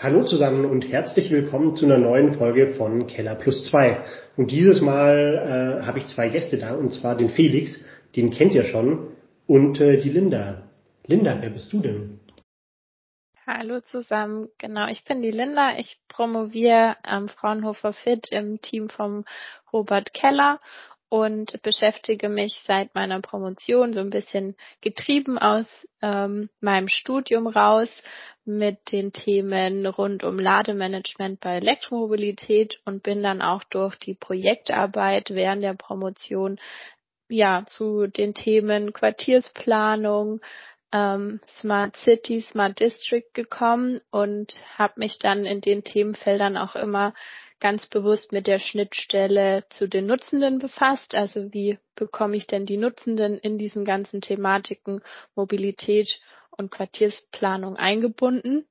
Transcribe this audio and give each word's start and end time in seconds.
Hallo 0.00 0.22
zusammen 0.22 0.64
und 0.64 0.82
herzlich 0.82 1.28
willkommen 1.32 1.74
zu 1.74 1.84
einer 1.84 1.98
neuen 1.98 2.34
Folge 2.34 2.68
von 2.74 3.08
Keller 3.08 3.34
Plus 3.34 3.64
2. 3.64 4.04
Und 4.36 4.52
dieses 4.52 4.80
Mal 4.80 5.80
äh, 5.82 5.84
habe 5.84 5.98
ich 5.98 6.06
zwei 6.06 6.28
Gäste 6.28 6.56
da, 6.56 6.76
und 6.76 6.94
zwar 6.94 7.16
den 7.16 7.30
Felix, 7.30 7.76
den 8.14 8.30
kennt 8.30 8.54
ihr 8.54 8.62
schon, 8.62 9.16
und 9.48 9.80
äh, 9.80 10.00
die 10.00 10.10
Linda. 10.10 10.62
Linda, 11.04 11.38
wer 11.40 11.50
bist 11.50 11.72
du 11.72 11.80
denn? 11.80 12.20
Hallo 13.44 13.80
zusammen, 13.80 14.46
genau, 14.56 14.86
ich 14.86 15.02
bin 15.02 15.20
die 15.20 15.32
Linda. 15.32 15.76
Ich 15.78 15.98
promoviere 16.06 16.94
am 17.02 17.26
Fraunhofer 17.26 17.92
FIT 17.92 18.30
im 18.30 18.60
Team 18.60 18.90
vom 18.90 19.24
Robert 19.72 20.14
Keller 20.14 20.60
und 21.08 21.62
beschäftige 21.62 22.28
mich 22.28 22.62
seit 22.66 22.94
meiner 22.94 23.20
Promotion 23.20 23.92
so 23.92 24.00
ein 24.00 24.10
bisschen 24.10 24.56
getrieben 24.80 25.38
aus 25.38 25.66
ähm, 26.02 26.50
meinem 26.60 26.88
Studium 26.88 27.46
raus 27.46 27.88
mit 28.44 28.92
den 28.92 29.12
Themen 29.12 29.86
rund 29.86 30.22
um 30.24 30.38
Lademanagement 30.38 31.40
bei 31.40 31.56
Elektromobilität 31.56 32.78
und 32.84 33.02
bin 33.02 33.22
dann 33.22 33.42
auch 33.42 33.64
durch 33.64 33.96
die 33.96 34.14
Projektarbeit 34.14 35.30
während 35.30 35.62
der 35.62 35.74
Promotion 35.74 36.58
ja 37.28 37.64
zu 37.66 38.06
den 38.06 38.34
Themen 38.34 38.92
Quartiersplanung, 38.92 40.40
ähm, 40.92 41.40
Smart 41.46 41.96
City, 41.96 42.40
Smart 42.40 42.80
District 42.80 43.28
gekommen 43.34 44.00
und 44.10 44.52
habe 44.76 44.94
mich 44.96 45.18
dann 45.18 45.44
in 45.44 45.60
den 45.60 45.84
Themenfeldern 45.84 46.56
auch 46.56 46.74
immer 46.74 47.14
ganz 47.60 47.86
bewusst 47.86 48.32
mit 48.32 48.46
der 48.46 48.58
Schnittstelle 48.58 49.64
zu 49.70 49.88
den 49.88 50.06
Nutzenden 50.06 50.58
befasst. 50.58 51.14
Also 51.14 51.52
wie 51.52 51.78
bekomme 51.94 52.36
ich 52.36 52.46
denn 52.46 52.66
die 52.66 52.76
Nutzenden 52.76 53.38
in 53.38 53.58
diesen 53.58 53.84
ganzen 53.84 54.20
Thematiken 54.20 55.02
Mobilität 55.34 56.20
und 56.50 56.70
Quartiersplanung 56.70 57.76
eingebunden? 57.76 58.66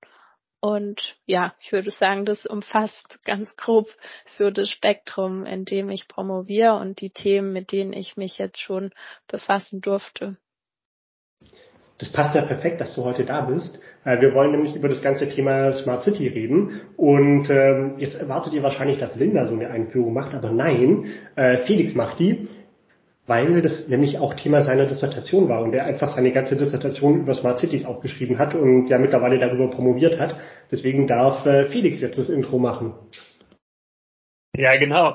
Und 0.60 1.18
ja, 1.26 1.54
ich 1.60 1.72
würde 1.72 1.92
sagen, 1.92 2.26
das 2.26 2.46
umfasst 2.46 3.24
ganz 3.24 3.56
grob 3.58 3.88
so 4.26 4.50
das 4.50 4.70
Spektrum, 4.70 5.46
in 5.46 5.66
dem 5.66 5.90
ich 5.90 6.08
promoviere 6.08 6.76
und 6.76 7.00
die 7.00 7.12
Themen, 7.12 7.54
mit 7.54 7.72
denen 7.72 7.94
ich 7.94 8.18
mich 8.18 8.38
jetzt 8.38 8.62
schon 8.62 8.92
befassen 9.28 9.82
durfte. 9.82 10.38
Das 12.00 12.12
passt 12.12 12.36
ja 12.36 12.44
perfekt, 12.44 12.80
dass 12.80 12.94
du 12.94 13.04
heute 13.04 13.26
da 13.26 13.42
bist. 13.42 13.80
Äh, 14.06 14.22
wir 14.22 14.34
wollen 14.34 14.52
nämlich 14.52 14.76
über 14.76 14.88
das 14.88 15.02
ganze 15.02 15.28
Thema 15.30 15.74
Smart 15.74 16.04
City 16.04 16.28
reden. 16.28 16.82
Und 16.96 17.50
ähm, 17.50 17.96
jetzt 17.98 18.16
erwartet 18.16 18.54
ihr 18.54 18.62
wahrscheinlich, 18.62 19.00
dass 19.00 19.16
Linda 19.16 19.48
so 19.48 19.54
eine 19.54 19.70
Einführung 19.70 20.14
macht, 20.14 20.34
aber 20.34 20.52
nein, 20.52 21.06
äh, 21.36 21.58
Felix 21.66 21.96
macht 21.96 22.20
die, 22.20 22.48
weil 23.26 23.62
das 23.62 23.88
nämlich 23.88 24.20
auch 24.20 24.36
Thema 24.36 24.62
seiner 24.62 24.86
Dissertation 24.86 25.50
war 25.50 25.62
und 25.62 25.74
er 25.74 25.86
einfach 25.86 26.16
seine 26.16 26.32
ganze 26.32 26.56
Dissertation 26.56 27.22
über 27.22 27.34
Smart 27.34 27.60
Cities 27.60 27.86
aufgeschrieben 27.86 28.38
hat 28.38 28.54
und 28.54 28.88
ja 28.90 29.00
mittlerweile 29.00 29.40
darüber 29.40 29.70
promoviert 29.72 30.20
hat. 30.20 30.36
Deswegen 30.72 31.08
darf 31.08 31.46
äh, 31.46 31.66
Felix 31.68 32.00
jetzt 32.00 32.18
das 32.18 32.30
Intro 32.30 32.60
machen. 32.60 32.94
Ja, 34.56 34.78
genau. 34.78 35.14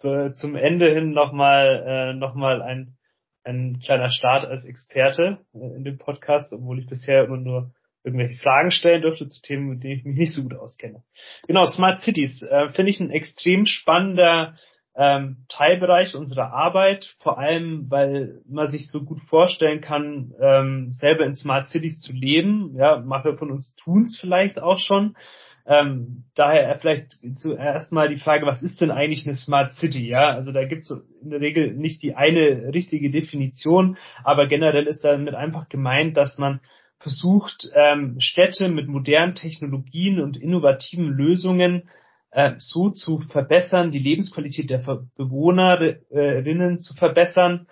Zum 0.34 0.56
Ende 0.56 0.92
hin 0.92 1.12
nochmal 1.12 1.84
äh, 1.86 2.14
noch 2.14 2.34
mal 2.34 2.62
ein 2.62 2.96
ein 3.44 3.78
kleiner 3.78 4.10
Start 4.10 4.44
als 4.44 4.64
Experte 4.64 5.38
äh, 5.54 5.76
in 5.76 5.84
dem 5.84 5.98
Podcast, 5.98 6.52
obwohl 6.52 6.78
ich 6.78 6.86
bisher 6.86 7.24
immer 7.24 7.38
nur 7.38 7.72
irgendwelche 8.04 8.40
Fragen 8.42 8.70
stellen 8.70 9.02
durfte 9.02 9.28
zu 9.28 9.40
Themen, 9.42 9.68
mit 9.68 9.82
denen 9.82 9.98
ich 9.98 10.04
mich 10.04 10.16
nicht 10.16 10.34
so 10.34 10.42
gut 10.42 10.54
auskenne. 10.54 11.02
Genau, 11.46 11.66
Smart 11.66 12.00
Cities 12.00 12.42
äh, 12.42 12.70
finde 12.70 12.90
ich 12.90 13.00
ein 13.00 13.10
extrem 13.10 13.66
spannender 13.66 14.56
ähm, 14.94 15.46
Teilbereich 15.48 16.14
unserer 16.14 16.52
Arbeit, 16.52 17.14
vor 17.20 17.38
allem 17.38 17.90
weil 17.90 18.42
man 18.46 18.66
sich 18.66 18.90
so 18.90 19.04
gut 19.04 19.20
vorstellen 19.22 19.80
kann, 19.80 20.34
ähm, 20.40 20.92
selber 20.92 21.24
in 21.24 21.34
Smart 21.34 21.68
Cities 21.68 22.00
zu 22.00 22.12
leben. 22.12 22.74
Ja, 22.76 23.02
manche 23.04 23.36
von 23.36 23.50
uns 23.50 23.74
tun 23.76 24.02
es 24.02 24.18
vielleicht 24.20 24.60
auch 24.60 24.78
schon. 24.78 25.16
Ähm, 25.64 26.24
daher 26.34 26.78
vielleicht 26.78 27.18
zuerst 27.36 27.92
mal 27.92 28.08
die 28.08 28.18
Frage, 28.18 28.46
was 28.46 28.62
ist 28.62 28.80
denn 28.80 28.90
eigentlich 28.90 29.26
eine 29.26 29.36
Smart 29.36 29.74
City? 29.74 30.08
Ja, 30.08 30.30
also 30.30 30.50
da 30.50 30.64
gibt 30.64 30.82
es 30.82 30.90
in 31.22 31.30
der 31.30 31.40
Regel 31.40 31.72
nicht 31.74 32.02
die 32.02 32.14
eine 32.14 32.72
richtige 32.74 33.10
Definition, 33.10 33.96
aber 34.24 34.48
generell 34.48 34.86
ist 34.86 35.04
damit 35.04 35.34
einfach 35.34 35.68
gemeint, 35.68 36.16
dass 36.16 36.38
man 36.38 36.60
versucht, 36.98 37.68
ähm, 37.74 38.16
Städte 38.20 38.68
mit 38.68 38.88
modernen 38.88 39.34
Technologien 39.34 40.20
und 40.20 40.36
innovativen 40.36 41.08
Lösungen 41.08 41.88
äh, 42.30 42.54
so 42.58 42.90
zu 42.90 43.20
verbessern, 43.20 43.92
die 43.92 43.98
Lebensqualität 43.98 44.70
der 44.70 44.78
Bewohnerinnen 45.16 46.80
zu 46.80 46.94
verbessern, 46.94 47.66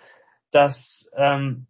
dass 0.51 1.09
ähm, 1.15 1.65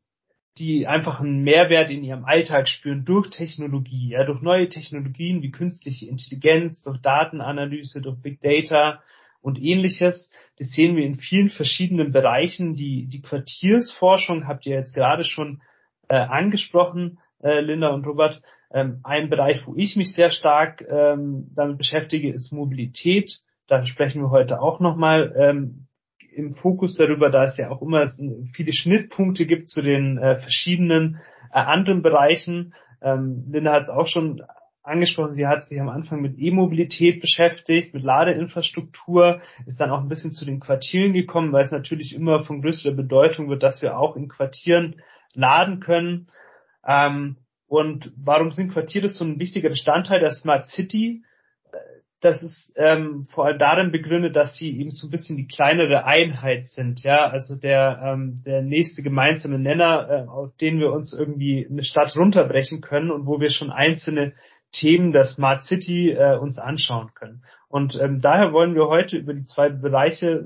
die 0.58 0.86
einfach 0.86 1.22
einen 1.22 1.44
Mehrwert 1.44 1.90
in 1.92 2.04
ihrem 2.04 2.26
Alltag 2.26 2.68
spüren 2.68 3.06
durch 3.06 3.30
Technologie, 3.30 4.10
ja, 4.10 4.26
durch 4.26 4.42
neue 4.42 4.68
Technologien 4.68 5.42
wie 5.42 5.52
künstliche 5.52 6.08
Intelligenz, 6.08 6.84
durch 6.84 7.02
Datenanalyse, 7.02 8.02
durch 8.02 8.22
Big 8.22 8.42
Data 8.42 9.02
und 9.42 9.62
ähnliches. 9.62 10.32
Das 10.58 10.72
sehen 10.72 10.96
wir 10.96 11.06
in 11.06 11.16
vielen 11.16 11.50
verschiedenen 11.50 12.12
Bereichen. 12.12 12.76
Die, 12.76 13.08
die 13.08 13.22
Quartiersforschung 13.22 14.48
habt 14.48 14.66
ihr 14.66 14.76
jetzt 14.76 14.94
gerade 14.94 15.24
schon 15.24 15.62
äh, 16.10 16.16
angesprochen, 16.16 17.20
äh, 17.42 17.62
Linda 17.62 17.90
und 17.90 18.06
Robert. 18.06 18.42
Ähm, 18.74 19.00
ein 19.04 19.30
Bereich, 19.30 19.66
wo 19.66 19.76
ich 19.76 19.96
mich 19.96 20.14
sehr 20.14 20.32
stark 20.32 20.82
ähm, 20.90 21.48
damit 21.56 21.78
beschäftige, 21.78 22.32
ist 22.32 22.52
Mobilität. 22.52 23.40
Da 23.68 23.86
sprechen 23.86 24.22
wir 24.22 24.30
heute 24.32 24.62
auch 24.62 24.80
nochmal 24.82 25.34
ähm, 25.38 25.88
im 26.34 26.56
Fokus 26.56 26.96
darüber, 26.96 27.30
da 27.30 27.44
es 27.44 27.58
ja 27.58 27.70
auch 27.70 27.82
immer 27.82 28.10
viele 28.54 28.74
Schnittpunkte 28.74 29.46
gibt 29.46 29.70
zu 29.70 29.82
den 29.82 30.18
äh, 30.18 30.40
verschiedenen 30.40 31.20
äh, 31.52 31.60
anderen 31.60 32.02
Bereichen. 32.02 32.74
Ähm, 33.02 33.46
Linda 33.52 33.74
hat 33.74 33.84
es 33.84 33.90
auch 33.90 34.08
schon 34.08 34.42
angesprochen, 34.84 35.36
sie 35.36 35.48
hat 35.48 35.66
sich 35.66 35.80
am 35.80 35.90
Anfang 35.90 36.22
mit 36.22 36.40
E-Mobilität 36.40 37.22
beschäftigt, 37.22 37.94
mit 37.94 38.04
Ladeinfrastruktur, 38.04 39.42
ist 39.66 39.80
dann 39.80 39.92
auch 39.92 40.02
ein 40.02 40.08
bisschen 40.08 40.32
zu 40.32 40.46
den 40.46 40.60
Quartieren 40.60 41.14
gekommen, 41.14 41.52
weil 41.52 41.66
es 41.66 41.72
natürlich 41.72 42.16
immer 42.16 42.44
von 42.44 42.62
größerer 42.62 42.96
Bedeutung 42.96 43.50
wird, 43.50 43.64
dass 43.64 43.82
wir 43.82 43.98
auch 43.98 44.16
in 44.16 44.28
Quartieren 44.28 45.02
laden 45.34 45.80
können. 45.80 46.30
Ähm, 46.86 47.38
und 47.68 48.12
warum 48.18 48.52
sind 48.52 48.74
Quartiere 48.74 49.08
so 49.08 49.24
ein 49.24 49.40
wichtiger 49.40 49.70
Bestandteil 49.70 50.20
der 50.20 50.32
Smart 50.32 50.68
City? 50.68 51.24
Das 52.22 52.44
ist 52.44 52.74
ähm, 52.78 53.26
vor 53.26 53.46
allem 53.46 53.58
darin 53.58 53.92
begründet, 53.92 54.36
dass 54.36 54.56
sie 54.56 54.80
eben 54.80 54.92
so 54.92 55.08
ein 55.08 55.12
bisschen 55.12 55.38
die 55.38 55.48
kleinere 55.48 56.06
Einheit 56.06 56.68
sind, 56.68 57.02
ja, 57.02 57.26
also 57.26 57.56
der 57.56 58.00
ähm, 58.06 58.44
der 58.46 58.62
nächste 58.62 59.02
gemeinsame 59.02 59.58
Nenner, 59.58 60.08
äh, 60.10 60.28
auf 60.28 60.56
den 60.58 60.80
wir 60.80 60.94
uns 60.94 61.18
irgendwie 61.18 61.68
eine 61.70 61.84
Stadt 61.84 62.16
runterbrechen 62.16 62.82
können 62.82 63.12
und 63.12 63.26
wo 63.26 63.40
wir 63.40 63.50
schon 63.50 63.72
einzelne 63.72 64.34
Themen 64.72 65.12
der 65.12 65.26
Smart 65.26 65.64
City 65.64 66.12
äh, 66.12 66.38
uns 66.38 66.58
anschauen 66.60 67.10
können. 67.16 67.44
Und 67.68 68.00
ähm, 68.00 68.22
daher 68.22 68.54
wollen 68.54 68.76
wir 68.76 68.88
heute 68.88 69.18
über 69.18 69.34
die 69.34 69.46
zwei 69.46 69.70
Bereiche 69.70 70.46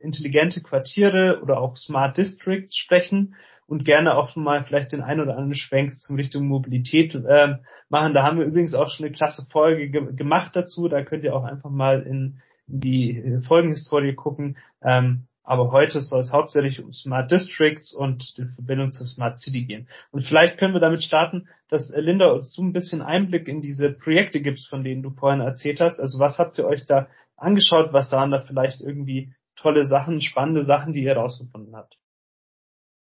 intelligente 0.00 0.62
Quartiere 0.62 1.40
oder 1.42 1.60
auch 1.60 1.76
Smart 1.76 2.16
Districts 2.16 2.76
sprechen 2.76 3.34
und 3.70 3.84
gerne 3.84 4.16
auch 4.16 4.34
mal 4.34 4.64
vielleicht 4.64 4.90
den 4.90 5.00
ein 5.00 5.20
oder 5.20 5.36
anderen 5.36 5.54
Schwenk 5.54 5.98
zum 6.00 6.16
Richtung 6.16 6.48
Mobilität 6.48 7.14
äh, 7.14 7.54
machen. 7.88 8.14
Da 8.14 8.24
haben 8.24 8.38
wir 8.38 8.44
übrigens 8.44 8.74
auch 8.74 8.90
schon 8.90 9.06
eine 9.06 9.14
klasse 9.14 9.46
Folge 9.50 9.88
ge 9.88 10.12
gemacht 10.14 10.56
dazu. 10.56 10.88
Da 10.88 11.02
könnt 11.04 11.22
ihr 11.22 11.36
auch 11.36 11.44
einfach 11.44 11.70
mal 11.70 12.02
in, 12.02 12.40
die 12.70 13.40
Folgenhistorie 13.46 14.14
gucken. 14.14 14.56
Ähm, 14.82 15.26
aber 15.42 15.72
heute 15.72 16.00
soll 16.00 16.20
es 16.20 16.32
hauptsächlich 16.32 16.82
um 16.82 16.92
Smart 16.92 17.30
Districts 17.30 17.94
und 17.94 18.36
die 18.38 18.44
Verbindung 18.54 18.92
zur 18.92 19.06
Smart 19.06 19.40
City 19.40 19.64
gehen. 19.64 19.88
Und 20.12 20.22
vielleicht 20.22 20.58
können 20.58 20.74
wir 20.74 20.80
damit 20.80 21.02
starten, 21.02 21.48
dass 21.68 21.90
äh, 21.90 22.00
Linda 22.00 22.30
uns 22.30 22.52
so 22.52 22.62
ein 22.62 22.72
bisschen 22.72 23.02
Einblick 23.02 23.48
in 23.48 23.62
diese 23.62 23.90
Projekte 23.90 24.40
gibst, 24.40 24.68
von 24.68 24.84
denen 24.84 25.02
du 25.02 25.10
vorhin 25.10 25.40
erzählt 25.40 25.80
hast. 25.80 25.98
Also 25.98 26.18
was 26.18 26.38
habt 26.38 26.58
ihr 26.58 26.66
euch 26.66 26.86
da 26.86 27.08
angeschaut? 27.36 27.92
Was 27.92 28.12
waren 28.12 28.30
da 28.30 28.40
vielleicht 28.40 28.80
irgendwie 28.80 29.32
tolle 29.56 29.84
Sachen, 29.84 30.20
spannende 30.20 30.64
Sachen, 30.64 30.92
die 30.92 31.02
ihr 31.02 31.16
rausgefunden 31.16 31.74
habt? 31.74 31.99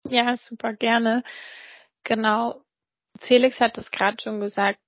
Ja, 0.09 0.35
super 0.37 0.73
gerne. 0.73 1.23
Genau. 2.03 2.61
Felix 3.19 3.59
hat 3.59 3.77
es 3.77 3.91
gerade 3.91 4.17
schon 4.21 4.39
gesagt. 4.39 4.79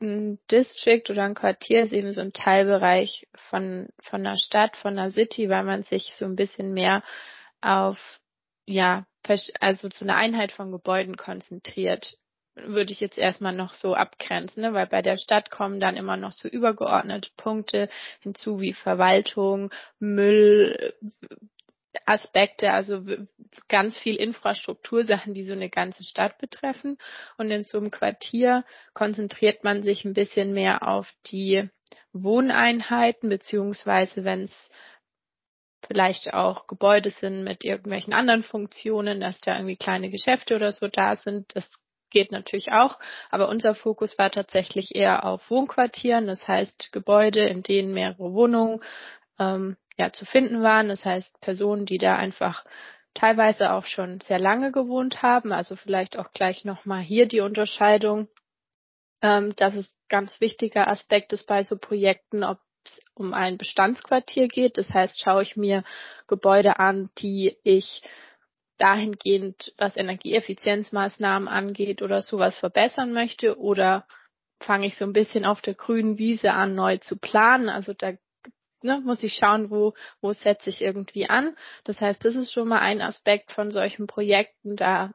Ein 0.00 0.38
District 0.50 1.04
oder 1.08 1.24
ein 1.24 1.34
Quartier 1.34 1.84
ist 1.84 1.92
eben 1.92 2.12
so 2.12 2.20
ein 2.20 2.32
Teilbereich 2.32 3.26
von, 3.48 3.88
von 4.00 4.26
einer 4.26 4.36
Stadt, 4.36 4.76
von 4.76 4.98
einer 4.98 5.10
City, 5.10 5.48
weil 5.48 5.64
man 5.64 5.82
sich 5.84 6.14
so 6.16 6.24
ein 6.24 6.36
bisschen 6.36 6.74
mehr 6.74 7.02
auf, 7.60 7.98
ja, 8.68 9.06
also 9.60 9.88
zu 9.88 10.04
einer 10.04 10.16
Einheit 10.16 10.52
von 10.52 10.72
Gebäuden 10.72 11.16
konzentriert 11.16 12.18
würde 12.56 12.92
ich 12.92 13.00
jetzt 13.00 13.18
erstmal 13.18 13.54
noch 13.54 13.74
so 13.74 13.94
abgrenzen, 13.94 14.62
ne? 14.62 14.72
weil 14.72 14.86
bei 14.86 15.02
der 15.02 15.16
Stadt 15.16 15.50
kommen 15.50 15.80
dann 15.80 15.96
immer 15.96 16.16
noch 16.16 16.32
so 16.32 16.48
übergeordnete 16.48 17.30
Punkte 17.36 17.88
hinzu 18.20 18.60
wie 18.60 18.72
Verwaltung, 18.72 19.70
Müll, 19.98 20.94
Aspekte, 22.06 22.70
also 22.70 23.04
ganz 23.68 23.98
viel 23.98 24.16
Infrastruktursachen, 24.16 25.34
die 25.34 25.44
so 25.44 25.52
eine 25.52 25.70
ganze 25.70 26.04
Stadt 26.04 26.38
betreffen. 26.38 26.98
Und 27.38 27.50
in 27.50 27.64
so 27.64 27.78
einem 27.78 27.90
Quartier 27.90 28.64
konzentriert 28.92 29.64
man 29.64 29.82
sich 29.82 30.04
ein 30.04 30.14
bisschen 30.14 30.52
mehr 30.52 30.86
auf 30.86 31.12
die 31.26 31.68
Wohneinheiten, 32.12 33.28
beziehungsweise 33.28 34.24
wenn 34.24 34.44
es 34.44 34.68
vielleicht 35.86 36.32
auch 36.32 36.66
Gebäude 36.66 37.10
sind 37.10 37.44
mit 37.44 37.64
irgendwelchen 37.64 38.14
anderen 38.14 38.42
Funktionen, 38.42 39.20
dass 39.20 39.40
da 39.40 39.56
irgendwie 39.56 39.76
kleine 39.76 40.10
Geschäfte 40.10 40.56
oder 40.56 40.72
so 40.72 40.88
da 40.88 41.16
sind. 41.16 41.54
Das 41.54 41.84
geht 42.10 42.32
natürlich 42.32 42.72
auch, 42.72 42.98
aber 43.30 43.48
unser 43.48 43.74
Fokus 43.74 44.16
war 44.18 44.30
tatsächlich 44.30 44.94
eher 44.94 45.24
auf 45.24 45.50
Wohnquartieren, 45.50 46.26
das 46.26 46.46
heißt 46.46 46.92
Gebäude, 46.92 47.44
in 47.46 47.62
denen 47.62 47.92
mehrere 47.92 48.32
Wohnungen 48.32 48.80
ähm, 49.38 49.76
ja 49.98 50.12
zu 50.12 50.24
finden 50.24 50.62
waren, 50.62 50.88
das 50.88 51.04
heißt 51.04 51.40
Personen, 51.40 51.86
die 51.86 51.98
da 51.98 52.16
einfach 52.16 52.64
teilweise 53.14 53.72
auch 53.72 53.86
schon 53.86 54.20
sehr 54.20 54.40
lange 54.40 54.72
gewohnt 54.72 55.22
haben, 55.22 55.52
also 55.52 55.76
vielleicht 55.76 56.18
auch 56.18 56.32
gleich 56.32 56.64
nochmal 56.64 57.00
hier 57.00 57.26
die 57.26 57.40
Unterscheidung. 57.40 58.28
Ähm, 59.22 59.54
das 59.56 59.74
ist 59.74 59.94
ganz 60.08 60.40
wichtiger 60.40 60.88
Aspekt 60.88 61.32
ist 61.32 61.46
bei 61.46 61.62
so 61.62 61.76
Projekten, 61.76 62.44
ob 62.44 62.58
es 62.84 63.00
um 63.14 63.32
ein 63.32 63.56
Bestandsquartier 63.56 64.48
geht. 64.48 64.76
Das 64.78 64.92
heißt, 64.92 65.20
schaue 65.20 65.42
ich 65.42 65.56
mir 65.56 65.84
Gebäude 66.26 66.78
an, 66.78 67.10
die 67.18 67.56
ich 67.62 68.02
dahingehend, 68.78 69.72
was 69.78 69.96
Energieeffizienzmaßnahmen 69.96 71.48
angeht 71.48 72.02
oder 72.02 72.22
sowas 72.22 72.58
verbessern 72.58 73.12
möchte 73.12 73.58
oder 73.58 74.06
fange 74.60 74.86
ich 74.86 74.96
so 74.96 75.04
ein 75.04 75.12
bisschen 75.12 75.44
auf 75.44 75.60
der 75.60 75.74
grünen 75.74 76.18
Wiese 76.18 76.52
an, 76.52 76.74
neu 76.74 76.98
zu 76.98 77.16
planen. 77.16 77.68
Also 77.68 77.94
da 77.94 78.12
ne, 78.84 79.00
muss 79.04 79.22
ich 79.22 79.34
schauen, 79.34 79.70
wo, 79.70 79.94
wo 80.20 80.32
setze 80.32 80.70
ich 80.70 80.82
irgendwie 80.82 81.28
an. 81.28 81.56
Das 81.84 82.00
heißt, 82.00 82.24
das 82.24 82.36
ist 82.36 82.52
schon 82.52 82.68
mal 82.68 82.80
ein 82.80 83.00
Aspekt 83.00 83.52
von 83.52 83.70
solchen 83.70 84.06
Projekten. 84.06 84.76
Da 84.76 85.12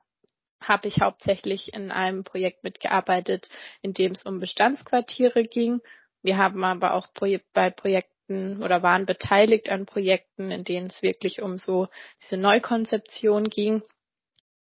habe 0.62 0.88
ich 0.88 1.00
hauptsächlich 1.00 1.74
in 1.74 1.92
einem 1.92 2.24
Projekt 2.24 2.63
mitgearbeitet, 2.63 3.50
in 3.81 3.94
dem 3.94 4.12
es 4.12 4.24
um 4.24 4.39
Bestandsquartiere 4.39 5.44
ging. 5.44 5.80
Wir 6.21 6.38
haben 6.38 6.63
aber 6.63 6.95
auch 6.95 7.07
bei 7.54 7.69
Projekten 7.69 8.62
oder 8.62 8.83
waren 8.83 9.06
beteiligt 9.06 9.69
an 9.69 9.86
Projekten, 9.86 10.51
in 10.51 10.63
denen 10.63 10.88
es 10.88 11.01
wirklich 11.01 11.42
um 11.42 11.57
so 11.57 11.88
diese 12.21 12.38
Neukonzeption 12.38 13.45
ging. 13.45 13.81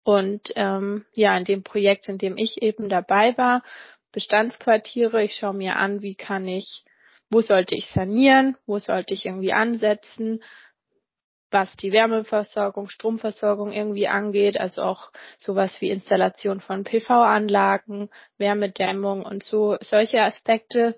Und 0.04 0.52
ähm, 0.56 1.04
ja, 1.12 1.36
in 1.36 1.44
dem 1.44 1.62
Projekt, 1.62 2.08
in 2.08 2.18
dem 2.18 2.36
ich 2.36 2.62
eben 2.62 2.88
dabei 2.88 3.36
war, 3.36 3.62
Bestandsquartiere, 4.12 5.22
ich 5.24 5.36
schaue 5.36 5.54
mir 5.54 5.76
an, 5.76 6.02
wie 6.02 6.14
kann 6.14 6.46
ich 6.46 6.84
wo 7.32 7.40
sollte 7.40 7.74
ich 7.74 7.86
sanieren, 7.86 8.56
wo 8.66 8.78
sollte 8.78 9.14
ich 9.14 9.24
irgendwie 9.24 9.52
ansetzen, 9.52 10.42
was 11.50 11.74
die 11.76 11.92
Wärmeversorgung, 11.92 12.88
Stromversorgung 12.88 13.72
irgendwie 13.72 14.08
angeht, 14.08 14.58
also 14.60 14.82
auch 14.82 15.10
sowas 15.38 15.80
wie 15.80 15.90
Installation 15.90 16.60
von 16.60 16.84
PV-Anlagen, 16.84 18.10
Wärmedämmung 18.38 19.22
und 19.24 19.42
so 19.42 19.76
solche 19.80 20.20
Aspekte. 20.20 20.96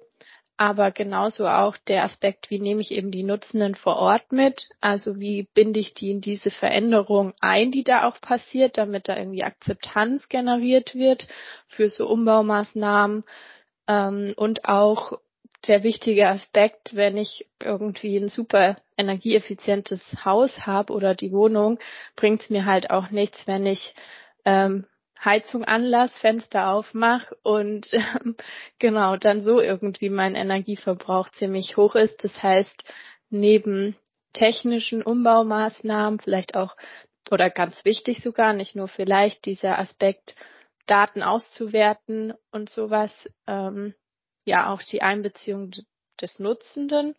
Aber 0.56 0.92
genauso 0.92 1.48
auch 1.48 1.76
der 1.88 2.04
Aspekt, 2.04 2.48
wie 2.50 2.60
nehme 2.60 2.80
ich 2.80 2.92
eben 2.92 3.10
die 3.10 3.24
Nutzenden 3.24 3.74
vor 3.74 3.96
Ort 3.96 4.30
mit? 4.30 4.68
Also 4.80 5.18
wie 5.18 5.48
binde 5.52 5.80
ich 5.80 5.94
die 5.94 6.12
in 6.12 6.20
diese 6.20 6.50
Veränderung 6.50 7.32
ein, 7.40 7.72
die 7.72 7.82
da 7.82 8.06
auch 8.08 8.20
passiert, 8.20 8.78
damit 8.78 9.08
da 9.08 9.16
irgendwie 9.16 9.42
Akzeptanz 9.42 10.28
generiert 10.28 10.94
wird 10.94 11.26
für 11.66 11.88
so 11.88 12.06
Umbaumaßnahmen 12.06 13.24
ähm, 13.88 14.34
und 14.36 14.64
auch 14.66 15.18
sehr 15.64 15.82
wichtiger 15.82 16.28
Aspekt, 16.28 16.94
wenn 16.94 17.16
ich 17.16 17.46
irgendwie 17.62 18.16
ein 18.16 18.28
super 18.28 18.76
energieeffizientes 18.96 20.00
Haus 20.24 20.66
habe 20.66 20.92
oder 20.92 21.14
die 21.14 21.32
Wohnung, 21.32 21.78
bringt 22.16 22.42
es 22.42 22.50
mir 22.50 22.64
halt 22.64 22.90
auch 22.90 23.10
nichts, 23.10 23.46
wenn 23.46 23.66
ich 23.66 23.94
ähm, 24.44 24.86
Heizung 25.24 25.64
anlass, 25.64 26.16
Fenster 26.18 26.68
aufmache 26.68 27.36
und 27.42 27.90
ähm, 27.92 28.36
genau 28.78 29.16
dann 29.16 29.42
so 29.42 29.60
irgendwie 29.60 30.10
mein 30.10 30.34
Energieverbrauch 30.34 31.30
ziemlich 31.30 31.76
hoch 31.76 31.94
ist. 31.94 32.22
Das 32.24 32.42
heißt, 32.42 32.84
neben 33.30 33.96
technischen 34.32 35.02
Umbaumaßnahmen, 35.02 36.18
vielleicht 36.20 36.56
auch 36.56 36.76
oder 37.30 37.48
ganz 37.50 37.84
wichtig 37.84 38.22
sogar, 38.22 38.52
nicht 38.52 38.76
nur 38.76 38.88
vielleicht 38.88 39.46
dieser 39.46 39.78
Aspekt, 39.78 40.36
Daten 40.86 41.22
auszuwerten 41.22 42.34
und 42.52 42.68
sowas, 42.68 43.10
ähm, 43.46 43.94
ja 44.44 44.72
auch 44.72 44.82
die 44.82 45.02
Einbeziehung 45.02 45.72
des 46.20 46.38
Nutzenden 46.38 47.14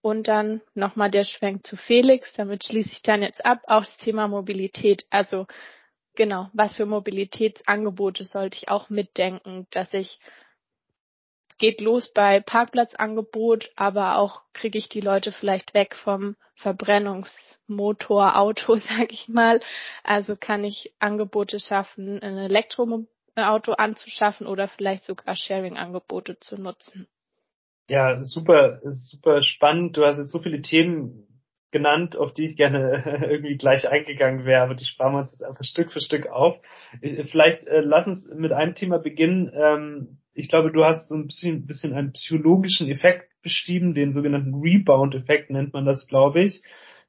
und 0.00 0.28
dann 0.28 0.62
nochmal 0.74 1.10
der 1.10 1.24
Schwenk 1.24 1.66
zu 1.66 1.76
Felix, 1.76 2.32
damit 2.34 2.64
schließe 2.64 2.90
ich 2.92 3.02
dann 3.02 3.22
jetzt 3.22 3.44
ab, 3.44 3.62
auch 3.66 3.84
das 3.84 3.96
Thema 3.96 4.28
Mobilität. 4.28 5.04
Also 5.10 5.46
genau, 6.14 6.48
was 6.52 6.76
für 6.76 6.86
Mobilitätsangebote 6.86 8.24
sollte 8.24 8.56
ich 8.56 8.68
auch 8.68 8.90
mitdenken, 8.90 9.66
dass 9.70 9.92
ich 9.92 10.18
geht 11.58 11.80
los 11.80 12.12
bei 12.12 12.38
Parkplatzangebot, 12.40 13.72
aber 13.74 14.18
auch 14.18 14.42
kriege 14.52 14.78
ich 14.78 14.88
die 14.88 15.00
Leute 15.00 15.32
vielleicht 15.32 15.74
weg 15.74 15.96
vom 15.96 16.36
Verbrennungsmotor, 16.54 18.38
Auto, 18.38 18.76
sag 18.76 19.12
ich 19.12 19.28
mal. 19.28 19.60
Also 20.04 20.36
kann 20.36 20.62
ich 20.62 20.94
Angebote 21.00 21.58
schaffen, 21.58 22.22
ein 22.22 22.38
Elektromobil 22.38 23.08
Auto 23.38 23.72
anzuschaffen 23.72 24.46
oder 24.46 24.68
vielleicht 24.68 25.04
sogar 25.04 25.36
Sharing-Angebote 25.36 26.38
zu 26.40 26.60
nutzen. 26.60 27.06
Ja, 27.88 28.22
super, 28.22 28.80
super 28.92 29.42
spannend. 29.42 29.96
Du 29.96 30.04
hast 30.04 30.18
jetzt 30.18 30.30
so 30.30 30.38
viele 30.40 30.60
Themen 30.60 31.26
genannt, 31.70 32.16
auf 32.16 32.34
die 32.34 32.44
ich 32.44 32.56
gerne 32.56 33.02
irgendwie 33.30 33.56
gleich 33.56 33.88
eingegangen 33.88 34.44
wäre, 34.44 34.62
aber 34.62 34.74
die 34.74 34.84
sparen 34.84 35.14
wir 35.14 35.20
uns 35.20 35.32
jetzt 35.32 35.44
einfach 35.44 35.64
Stück 35.64 35.90
für 35.90 36.00
Stück 36.00 36.26
auf. 36.26 36.56
Vielleicht 37.00 37.66
äh, 37.66 37.80
lass 37.80 38.06
uns 38.06 38.28
mit 38.34 38.52
einem 38.52 38.74
Thema 38.74 38.98
beginnen. 38.98 39.50
Ähm, 39.54 40.18
ich 40.34 40.48
glaube, 40.48 40.70
du 40.70 40.84
hast 40.84 41.08
so 41.08 41.14
ein 41.14 41.26
bisschen, 41.26 41.66
bisschen 41.66 41.94
einen 41.94 42.12
psychologischen 42.12 42.88
Effekt 42.88 43.30
beschrieben, 43.42 43.94
den 43.94 44.12
sogenannten 44.12 44.54
Rebound-Effekt 44.54 45.50
nennt 45.50 45.72
man 45.72 45.84
das, 45.84 46.06
glaube 46.06 46.42
ich, 46.42 46.62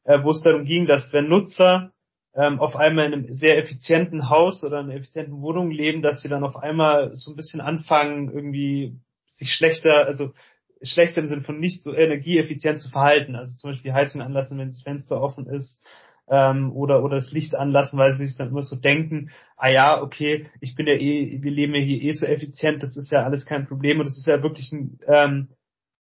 äh, 0.03 0.23
wo 0.23 0.31
es 0.31 0.41
darum 0.41 0.65
ging, 0.65 0.85
dass 0.85 1.13
wenn 1.13 1.27
Nutzer 1.27 1.91
ähm, 2.35 2.59
auf 2.59 2.75
einmal 2.75 3.07
in 3.07 3.13
einem 3.13 3.33
sehr 3.33 3.57
effizienten 3.57 4.29
Haus 4.29 4.63
oder 4.63 4.79
einer 4.79 4.95
effizienten 4.95 5.41
Wohnung 5.41 5.71
leben, 5.71 6.01
dass 6.01 6.21
sie 6.21 6.29
dann 6.29 6.43
auf 6.43 6.57
einmal 6.57 7.15
so 7.15 7.31
ein 7.31 7.35
bisschen 7.35 7.61
anfangen, 7.61 8.31
irgendwie 8.31 8.97
sich 9.31 9.53
schlechter, 9.53 10.05
also 10.05 10.33
schlechter 10.81 11.21
im 11.21 11.27
Sinne 11.27 11.41
von 11.43 11.59
nicht 11.59 11.83
so 11.83 11.93
energieeffizient 11.93 12.79
zu 12.79 12.89
verhalten. 12.89 13.35
Also 13.35 13.55
zum 13.57 13.71
Beispiel 13.71 13.91
die 13.91 13.95
Heizung 13.95 14.21
anlassen, 14.21 14.57
wenn 14.57 14.69
das 14.69 14.81
Fenster 14.81 15.21
offen 15.21 15.47
ist, 15.47 15.83
ähm, 16.29 16.71
oder 16.73 17.03
oder 17.03 17.17
das 17.17 17.31
Licht 17.31 17.55
anlassen, 17.55 17.97
weil 17.97 18.13
sie 18.13 18.27
sich 18.27 18.37
dann 18.37 18.49
immer 18.49 18.61
so 18.61 18.75
denken, 18.75 19.31
ah 19.57 19.69
ja, 19.69 20.01
okay, 20.01 20.47
ich 20.61 20.75
bin 20.75 20.87
ja 20.87 20.93
eh, 20.93 21.41
wir 21.41 21.51
leben 21.51 21.75
ja 21.75 21.81
hier 21.81 22.01
eh 22.01 22.11
so 22.11 22.25
effizient, 22.25 22.83
das 22.83 22.95
ist 22.95 23.11
ja 23.11 23.23
alles 23.23 23.45
kein 23.45 23.67
Problem 23.67 23.99
und 23.99 24.05
das 24.05 24.17
ist 24.17 24.27
ja 24.27 24.41
wirklich 24.43 24.71
ein 24.71 24.99
ähm, 25.07 25.47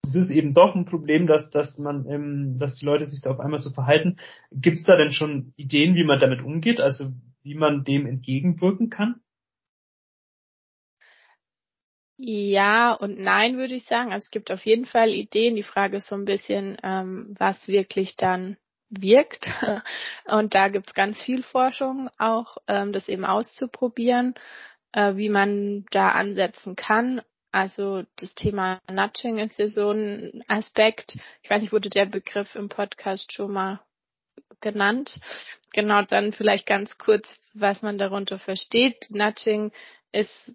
es 0.04 0.16
ist 0.16 0.32
eben 0.32 0.54
doch 0.54 0.76
ein 0.76 0.86
Problem, 0.86 1.28
dass, 1.28 1.50
dass 1.50 1.78
man, 1.78 2.06
ähm, 2.10 2.58
dass 2.58 2.76
die 2.76 2.86
Leute 2.86 3.06
sich 3.08 3.22
da 3.22 3.32
auf 3.32 3.40
einmal 3.40 3.60
so 3.60 3.72
verhalten. 3.72 4.18
Gibt 4.52 4.78
es 4.78 4.84
da 4.84 4.96
denn 4.96 5.12
schon 5.12 5.54
Ideen, 5.58 5.96
wie 5.96 6.06
man 6.06 6.20
damit 6.20 6.42
umgeht, 6.42 6.80
also 6.80 7.12
wie 7.44 7.56
man 7.56 7.84
dem 7.84 8.06
entgegenwirken 8.06 8.90
kann? 8.90 9.22
Ja 12.18 12.94
und 12.94 13.20
nein, 13.20 13.58
würde 13.58 13.76
ich 13.76 13.86
sagen. 13.86 14.12
Also 14.12 14.26
es 14.26 14.32
gibt 14.32 14.50
auf 14.52 14.66
jeden 14.66 14.86
Fall 14.86 15.10
Ideen. 15.10 15.56
Die 15.56 15.64
Frage 15.64 15.98
ist 15.98 16.08
so 16.08 16.16
ein 16.16 16.26
bisschen, 16.26 16.78
ähm, 16.84 17.36
was 17.38 17.68
wirklich 17.68 18.16
dann 18.16 18.58
wirkt. 18.90 19.50
Und 20.26 20.56
da 20.56 20.70
gibt's 20.70 20.94
ganz 20.94 21.22
viel 21.22 21.44
Forschung 21.44 22.10
auch, 22.18 22.58
ähm, 22.68 22.92
das 22.94 23.08
eben 23.08 23.26
auszuprobieren, 23.26 24.36
äh, 24.94 25.16
wie 25.16 25.30
man 25.30 25.86
da 25.92 26.10
ansetzen 26.10 26.76
kann. 26.76 27.22
Also 27.58 28.04
das 28.18 28.36
Thema 28.36 28.80
Nudging 28.88 29.40
ist 29.40 29.58
ja 29.58 29.68
so 29.68 29.90
ein 29.90 30.44
Aspekt. 30.48 31.18
Ich 31.42 31.50
weiß 31.50 31.60
nicht, 31.64 31.72
wurde 31.72 31.90
der 31.90 32.06
Begriff 32.06 32.54
im 32.54 32.70
Podcast 32.70 33.34
schon 33.34 33.52
mal 33.52 33.82
genannt. 34.62 35.20
Genau, 35.74 36.04
dann 36.04 36.34
vielleicht 36.34 36.68
ganz 36.68 37.00
kurz, 37.00 37.36
was 37.56 37.82
man 37.82 37.98
darunter 37.98 38.38
versteht. 38.38 39.08
Nudging 39.10 39.72
ist 40.12 40.54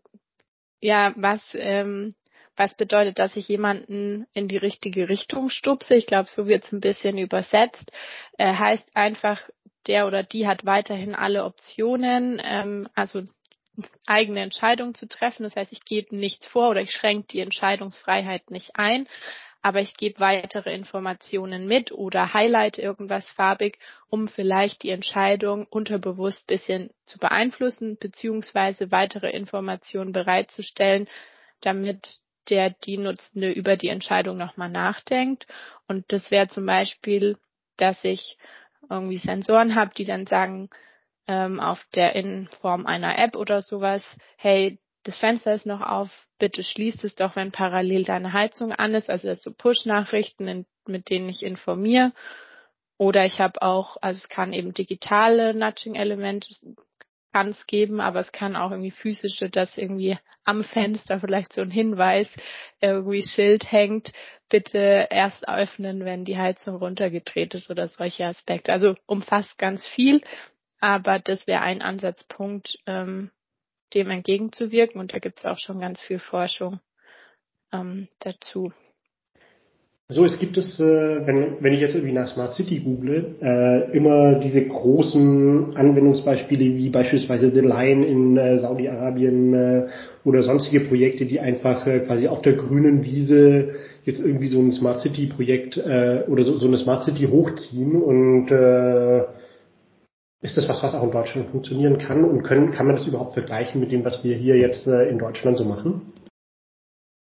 ja 0.81 1.13
was, 1.17 1.43
ähm, 1.55 2.15
was 2.55 2.77
bedeutet, 2.77 3.19
dass 3.19 3.35
ich 3.35 3.49
jemanden 3.49 4.29
in 4.33 4.47
die 4.47 4.59
richtige 4.59 5.09
Richtung 5.09 5.51
stupse. 5.51 5.97
Ich 5.97 6.07
glaube, 6.07 6.29
so 6.31 6.47
wird 6.47 6.67
es 6.67 6.73
ein 6.73 6.79
bisschen 6.79 7.19
übersetzt. 7.19 7.91
Äh, 8.39 8.55
heißt 8.55 8.95
einfach, 8.95 9.41
der 9.89 10.07
oder 10.07 10.23
die 10.23 10.47
hat 10.47 10.65
weiterhin 10.67 11.17
alle 11.17 11.47
Optionen. 11.47 12.41
Ähm, 12.45 12.89
also 12.95 13.25
eigene 14.07 14.41
Entscheidungen 14.41 14.95
zu 14.95 15.07
treffen. 15.07 15.45
Das 15.45 15.57
heißt, 15.57 15.73
ich 15.73 15.85
gebe 15.85 16.15
nichts 16.17 16.47
vor 16.47 16.71
oder 16.71 16.83
ich 16.83 16.93
schränke 16.93 17.29
die 17.29 17.41
Entscheidungsfreiheit 17.41 18.51
nicht 18.51 18.77
ein, 18.77 19.09
aber 19.63 19.81
ich 19.81 19.97
gebe 19.97 20.21
weitere 20.21 20.75
Informationen 20.75 21.67
mit 21.67 21.93
oder 21.93 22.35
highlight 22.35 22.79
irgendwas 22.79 23.31
farbig, 23.31 23.79
um 24.09 24.29
vielleicht 24.29 24.83
die 24.83 24.91
Entscheidung 24.91 25.67
unterbewusst 25.67 26.49
bisschen 26.49 26.91
zu 27.05 27.19
beeinflussen, 27.19 27.97
beziehungsweise 27.97 28.91
weitere 28.91 29.31
Informationen 29.31 30.13
bereitzustellen, 30.13 31.09
damit 31.61 32.19
der 32.51 32.71
die 32.71 32.99
Nutzende 32.99 33.53
über 33.53 33.77
die 33.77 33.89
Entscheidung 33.89 34.37
nochmal 34.37 34.69
nachdenkt. 34.69 35.47
Und 35.87 36.13
das 36.13 36.33
wäre 36.33 36.49
zum 36.49 36.67
Beispiel, 36.67 37.39
dass 37.77 38.03
ich 38.05 38.37
irgendwie 38.91 39.19
Sensoren 39.19 39.77
habe, 39.77 39.93
die 39.95 40.05
dann 40.05 40.27
sagen, 40.27 40.69
ähm, 41.27 41.61
auf 41.61 41.85
der 41.95 42.15
in 42.15 42.49
Form 42.61 42.87
einer 42.87 43.19
App 43.19 43.37
oder 43.37 43.63
sowas, 43.63 44.03
hey, 44.37 44.79
das 45.05 45.17
Fenster 45.17 45.55
ist 45.55 45.67
noch 45.67 45.83
auf, 45.83 46.11
bitte 46.39 46.63
schließt 46.63 47.05
es 47.05 47.15
doch, 47.15 47.37
wenn 47.37 47.51
parallel 47.51 48.05
deine 48.05 48.33
Heizung 48.33 48.73
an 48.73 48.95
ist, 48.95 49.11
also 49.11 49.29
das 49.29 49.43
so 49.43 49.53
Push-Nachrichten, 49.53 50.67
mit 50.87 51.11
denen 51.11 51.29
ich 51.29 51.43
informiere. 51.43 52.13
Oder 52.99 53.25
ich 53.25 53.41
habe 53.41 53.63
auch, 53.63 53.97
also 54.01 54.19
es 54.19 54.29
kann 54.29 54.53
eben 54.53 54.75
digitale 54.75 55.55
Nudging-Elemente 55.55 56.55
kann 57.33 57.49
es 57.49 57.67
geben, 57.67 58.01
aber 58.01 58.21
es 58.21 58.31
kann 58.31 58.57
auch 58.57 58.71
irgendwie 58.71 58.91
physische, 58.91 59.49
dass 59.49 59.77
irgendwie 59.77 60.19
am 60.45 60.65
Fenster 60.65 61.19
vielleicht 61.19 61.53
so 61.53 61.63
ein 61.63 61.71
Hinweis, 61.71 62.29
irgendwie 62.81 63.23
Schild 63.23 63.71
hängt, 63.73 64.13
bitte 64.49 65.09
erst 65.11 65.49
öffnen, 65.49 66.05
wenn 66.05 66.25
die 66.25 66.37
Heizung 66.37 66.77
runtergedreht 66.77 67.55
ist 67.55 67.71
oder 67.71 67.89
solche 67.89 68.27
Aspekte. 68.27 68.73
Also 68.73 68.95
umfasst 69.07 69.57
ganz 69.59 69.87
viel, 69.87 70.21
aber 70.83 71.21
das 71.21 71.47
wäre 71.47 71.61
ein 71.61 71.81
Ansatzpunkt, 71.81 72.77
ähm, 72.87 73.31
dem 73.95 74.11
entgegenzuwirken 74.11 75.01
und 75.01 75.15
da 75.15 75.21
gibt 75.21 75.39
es 75.39 75.45
auch 75.45 75.59
schon 75.59 75.81
ganz 75.81 76.01
viel 76.01 76.19
Forschung 76.19 76.81
ähm, 77.73 78.09
dazu. 78.19 78.73
So, 80.09 80.25
es 80.25 80.39
gibt 80.41 80.57
es, 80.59 80.81
äh, 80.81 81.27
wenn, 81.27 81.63
wenn 81.63 81.73
ich 81.73 81.81
jetzt 81.81 81.95
irgendwie 81.95 82.13
nach 82.13 82.27
Smart 82.27 82.55
City 82.55 82.81
google, 82.81 83.37
äh, 83.41 83.97
immer 83.97 84.41
diese 84.41 84.67
großen 84.67 85.77
Anwendungsbeispiele 85.77 86.77
wie 86.77 86.91
beispielsweise 86.91 87.53
The 87.53 87.61
Line 87.61 88.05
in 88.05 88.37
äh, 88.37 88.59
Saudi-Arabien 88.59 89.55
äh, 89.55 89.87
oder 90.25 90.43
sonstige 90.43 90.81
Projekte, 90.81 91.27
die 91.27 91.39
einfach 91.39 91.87
äh, 91.87 92.01
quasi 92.01 92.27
auf 92.27 92.43
der 92.43 92.55
grünen 92.55 93.05
Wiese 93.05 93.75
jetzt 94.05 94.19
irgendwie 94.19 94.49
so 94.49 94.59
ein 94.59 94.73
Smart 94.73 94.99
City 94.99 95.29
Projekt 95.29 95.77
äh, 95.77 96.25
oder 96.27 96.43
so, 96.43 96.59
so 96.59 96.67
eine 96.67 96.77
Smart 96.77 97.05
City 97.05 97.27
hochziehen 97.27 98.03
und 98.03 98.51
äh, 98.51 99.23
ist 100.43 100.57
das 100.57 100.69
was, 100.69 100.83
was 100.83 100.95
auch 100.95 101.05
in 101.05 101.13
Deutschland 101.13 101.51
funktionieren 101.51 101.99
kann 101.99 102.25
und 102.25 102.43
können, 102.43 102.73
kann 102.73 102.87
man 102.87 102.97
das 102.97 103.07
überhaupt 103.07 103.35
vergleichen 103.35 103.81
mit 103.81 103.93
dem, 103.93 104.05
was 104.05 104.25
wir 104.25 104.37
hier 104.37 104.57
jetzt 104.57 104.87
äh, 104.87 105.09
in 105.09 105.19
Deutschland 105.19 105.57
so 105.57 105.65
machen? 105.65 106.13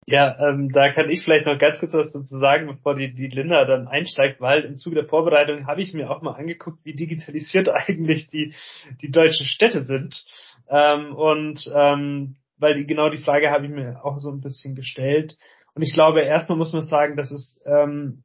Ja, 0.09 0.37
ähm, 0.39 0.71
da 0.73 0.93
kann 0.93 1.11
ich 1.11 1.25
vielleicht 1.25 1.47
noch 1.47 1.59
ganz 1.59 1.81
kurz 1.81 1.93
was 1.93 2.13
dazu 2.13 2.39
sagen, 2.39 2.67
bevor 2.67 2.95
die, 2.95 3.13
die 3.13 3.27
Linda 3.27 3.65
dann 3.65 3.89
einsteigt, 3.89 4.41
weil 4.41 4.63
im 4.63 4.77
Zuge 4.77 4.97
der 4.97 5.09
Vorbereitung 5.09 5.67
habe 5.67 5.83
ich 5.83 5.95
mir 5.95 6.11
auch 6.11 6.23
mal 6.23 6.35
angeguckt, 6.35 6.85
wie 6.85 6.95
digitalisiert 6.95 7.69
eigentlich 7.89 8.29
die, 8.29 8.55
die 9.03 9.11
deutschen 9.11 9.47
Städte 9.47 9.85
sind. 9.85 10.25
Ähm, 10.69 11.15
und 11.15 11.61
ähm, 11.75 12.37
weil 12.59 12.75
die, 12.75 12.87
genau 12.87 13.09
die 13.09 13.19
Frage 13.19 13.51
habe 13.51 13.67
ich 13.67 13.73
mir 13.73 14.05
auch 14.05 14.19
so 14.19 14.31
ein 14.31 14.41
bisschen 14.41 14.75
gestellt. 14.75 15.37
Und 15.75 15.83
ich 15.83 15.93
glaube, 15.93 16.23
erstmal 16.23 16.59
muss 16.59 16.73
man 16.73 16.83
sagen, 16.83 17.17
dass 17.17 17.31
es 17.31 17.61
ähm, 17.67 18.25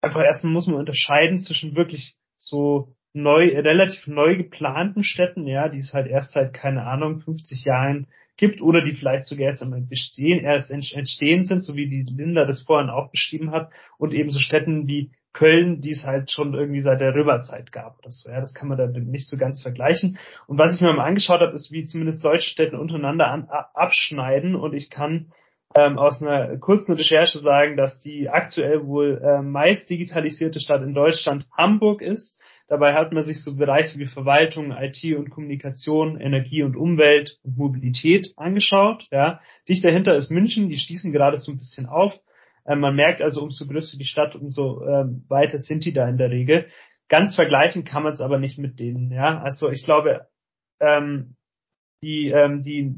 einfach 0.00 0.22
erstmal 0.22 0.52
muss 0.52 0.66
man 0.66 0.76
unterscheiden 0.76 1.40
zwischen 1.40 1.74
wirklich 1.74 2.16
so 2.36 2.94
neu, 3.14 3.56
relativ 3.58 4.06
neu 4.08 4.36
geplanten 4.36 5.04
Städten, 5.04 5.46
ja, 5.46 5.68
die 5.68 5.78
es 5.78 5.94
halt 5.94 6.08
erst 6.08 6.32
seit, 6.32 6.52
keine 6.52 6.84
Ahnung, 6.84 7.20
50 7.20 7.64
Jahren 7.64 8.06
gibt 8.36 8.60
oder 8.60 8.82
die 8.82 8.94
vielleicht 8.94 9.26
sogar 9.26 9.48
jetzt 9.48 9.62
einmal 9.62 9.80
bestehen, 9.80 10.44
erst 10.44 10.70
entstehen 10.70 11.44
sind, 11.44 11.62
so 11.62 11.76
wie 11.76 11.88
die 11.88 12.04
Linda 12.16 12.44
das 12.44 12.62
vorhin 12.62 12.90
auch 12.90 13.10
beschrieben 13.10 13.52
hat, 13.52 13.70
und 13.96 14.12
eben 14.12 14.30
so 14.30 14.40
Städten 14.40 14.88
wie 14.88 15.12
Köln, 15.32 15.80
die 15.80 15.90
es 15.90 16.04
halt 16.04 16.30
schon 16.30 16.54
irgendwie 16.54 16.80
seit 16.80 17.00
der 17.00 17.14
Römerzeit 17.14 17.72
gab 17.72 17.98
oder 17.98 18.10
so. 18.10 18.30
Ja, 18.30 18.40
das 18.40 18.54
kann 18.54 18.68
man 18.68 18.78
da 18.78 18.86
nicht 18.86 19.28
so 19.28 19.36
ganz 19.36 19.62
vergleichen. 19.62 20.18
Und 20.46 20.58
was 20.58 20.74
ich 20.74 20.80
mir 20.80 20.92
mal 20.92 21.06
angeschaut 21.06 21.40
habe, 21.40 21.52
ist, 21.52 21.72
wie 21.72 21.86
zumindest 21.86 22.24
deutsche 22.24 22.48
Städte 22.48 22.78
untereinander 22.78 23.28
an, 23.28 23.48
abschneiden. 23.74 24.54
Und 24.54 24.74
ich 24.74 24.90
kann 24.90 25.32
ähm, 25.76 25.98
aus 25.98 26.22
einer 26.22 26.56
kurzen 26.58 26.94
Recherche 26.94 27.40
sagen, 27.40 27.76
dass 27.76 27.98
die 27.98 28.28
aktuell 28.28 28.86
wohl 28.86 29.20
äh, 29.24 29.42
meist 29.42 29.90
digitalisierte 29.90 30.60
Stadt 30.60 30.82
in 30.82 30.94
Deutschland 30.94 31.46
Hamburg 31.56 32.00
ist 32.00 32.38
Dabei 32.66 32.94
hat 32.94 33.12
man 33.12 33.22
sich 33.22 33.42
so 33.42 33.56
Bereiche 33.56 33.98
wie 33.98 34.06
Verwaltung, 34.06 34.72
IT 34.72 35.04
und 35.16 35.30
Kommunikation, 35.30 36.18
Energie 36.18 36.62
und 36.62 36.76
Umwelt 36.76 37.38
und 37.42 37.58
Mobilität 37.58 38.32
angeschaut. 38.36 39.06
Ja. 39.10 39.40
Dicht 39.68 39.84
dahinter 39.84 40.14
ist 40.14 40.30
München, 40.30 40.70
die 40.70 40.78
schließen 40.78 41.12
gerade 41.12 41.36
so 41.36 41.52
ein 41.52 41.58
bisschen 41.58 41.86
auf. 41.86 42.18
Ähm, 42.66 42.80
man 42.80 42.96
merkt 42.96 43.20
also, 43.20 43.42
umso 43.42 43.66
größer 43.66 43.98
die 43.98 44.06
Stadt, 44.06 44.34
umso 44.34 44.82
ähm, 44.86 45.24
weiter 45.28 45.58
sind 45.58 45.84
die 45.84 45.92
da 45.92 46.08
in 46.08 46.16
der 46.16 46.30
Regel. 46.30 46.66
Ganz 47.08 47.34
vergleichen 47.34 47.84
kann 47.84 48.02
man 48.02 48.14
es 48.14 48.22
aber 48.22 48.38
nicht 48.38 48.58
mit 48.58 48.78
denen. 48.80 49.12
Ja. 49.12 49.42
Also 49.42 49.68
ich 49.68 49.84
glaube, 49.84 50.26
ähm, 50.80 51.36
die, 52.02 52.30
ähm, 52.30 52.62
die 52.62 52.94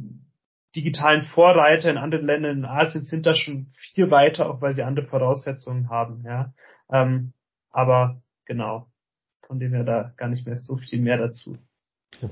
digitalen 0.77 1.23
Vorreiter 1.23 1.91
in 1.91 1.97
anderen 1.97 2.27
Ländern 2.27 2.59
in 2.59 2.65
Asien 2.65 3.05
sind 3.05 3.27
da 3.27 3.35
schon 3.35 3.73
viel 3.75 4.11
weiter, 4.11 4.49
auch 4.49 4.61
weil 4.61 4.75
sie 4.75 4.83
andere 4.85 5.07
Voraussetzungen 5.07 5.91
haben. 5.91 6.23
Ja. 6.25 6.53
Ähm, 6.93 7.33
aber 7.71 8.23
genau. 8.45 8.87
Von 9.47 9.59
dem 9.59 9.73
her 9.73 9.85
da 9.85 10.13
gar 10.17 10.29
nicht 10.29 10.47
mehr 10.47 10.61
so 10.61 10.77
viel 10.77 11.01
mehr 11.01 11.19
dazu. 11.19 11.57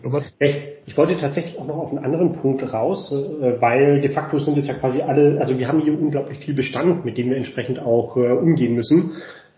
Robert? 0.02 0.32
Ich, 0.38 0.56
ich 0.86 0.96
wollte 0.96 1.16
tatsächlich 1.16 1.58
auch 1.58 1.66
noch 1.66 1.76
auf 1.76 1.90
einen 1.90 2.04
anderen 2.04 2.34
Punkt 2.34 2.62
raus, 2.72 3.12
äh, 3.12 3.60
weil 3.60 4.00
de 4.00 4.10
facto 4.10 4.38
sind 4.38 4.56
es 4.56 4.66
ja 4.66 4.74
quasi 4.74 5.02
alle, 5.02 5.38
also 5.40 5.58
wir 5.58 5.68
haben 5.68 5.80
hier 5.80 5.98
unglaublich 5.98 6.38
viel 6.38 6.54
Bestand, 6.54 7.04
mit 7.04 7.18
dem 7.18 7.30
wir 7.30 7.36
entsprechend 7.36 7.78
auch 7.78 8.16
äh, 8.16 8.30
umgehen 8.32 8.74
müssen. 8.74 9.12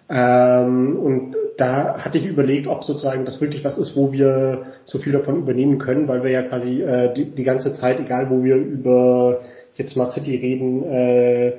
Ähm, 0.08 0.98
und 0.98 1.36
da 1.56 1.98
hatte 1.98 2.18
ich 2.18 2.26
überlegt, 2.26 2.66
ob 2.66 2.84
sozusagen 2.84 3.24
das 3.24 3.40
wirklich 3.40 3.64
was 3.64 3.78
ist, 3.78 3.96
wo 3.96 4.12
wir 4.12 4.66
so 4.84 4.98
viel 4.98 5.12
davon 5.12 5.36
übernehmen 5.36 5.78
können, 5.78 6.06
weil 6.08 6.22
wir 6.22 6.30
ja 6.30 6.42
quasi 6.42 6.82
äh, 6.82 7.14
die, 7.14 7.30
die 7.30 7.44
ganze 7.44 7.74
Zeit, 7.74 7.98
egal 8.00 8.30
wo 8.30 8.42
wir 8.42 8.56
über 8.56 9.40
jetzt 9.74 9.92
Smart 9.92 10.12
City 10.12 10.36
reden, 10.36 10.84
äh, 10.84 11.52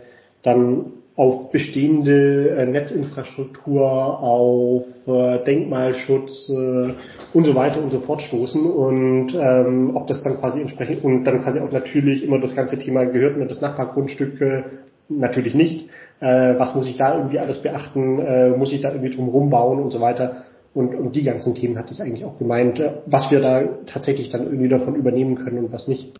dann 0.44 0.94
auf 1.18 1.50
bestehende 1.50 2.52
äh, 2.52 2.66
Netzinfrastruktur, 2.68 3.84
auf 4.22 4.84
äh, 5.08 5.44
Denkmalschutz 5.46 6.48
äh, 6.50 6.94
und 7.34 7.44
so 7.44 7.56
weiter 7.56 7.82
und 7.82 7.92
so 7.92 8.00
fort 8.02 8.22
stoßen 8.22 8.64
und 8.64 9.34
ähm, 9.34 9.96
ob 9.96 10.06
das 10.06 10.22
dann 10.24 10.38
quasi 10.38 10.62
entsprechend 10.62 11.04
und 11.04 11.24
dann 11.24 11.42
quasi 11.42 11.60
auch 11.60 11.72
natürlich 11.72 12.24
immer 12.24 12.40
das 12.40 12.56
ganze 12.56 12.78
Thema 12.78 13.06
gehört 13.06 13.36
mir 13.36 13.48
das 13.48 13.62
Nachbargrundstück 13.62 14.40
äh, 14.42 14.64
natürlich 15.10 15.56
nicht. 15.56 15.90
Äh, 16.20 16.60
was 16.60 16.76
muss 16.76 16.88
ich 16.88 16.98
da 16.98 17.18
irgendwie 17.18 17.40
alles 17.40 17.64
beachten? 17.64 18.20
Äh, 18.20 18.50
muss 18.52 18.72
ich 18.72 18.82
da 18.82 18.92
irgendwie 18.92 19.16
drum 19.16 19.30
rumbauen 19.30 19.80
und 19.80 19.92
so 19.92 20.00
weiter? 20.00 20.44
Und, 20.76 20.94
und 20.94 21.16
die 21.16 21.24
ganzen 21.24 21.56
Themen 21.56 21.80
hatte 21.80 21.94
ich 21.94 22.02
eigentlich 22.02 22.26
auch 22.26 22.38
gemeint, 22.38 22.80
äh, 22.80 22.92
was 23.08 23.32
wir 23.32 23.42
da 23.42 23.64
tatsächlich 23.88 24.30
dann 24.30 24.44
irgendwie 24.44 24.70
davon 24.70 24.94
übernehmen 24.94 25.36
können 25.36 25.66
und 25.66 25.72
was 25.72 25.88
nicht. 25.88 26.16